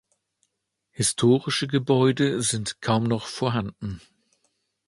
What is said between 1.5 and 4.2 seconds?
Gebäude sind kaum noch vorhanden.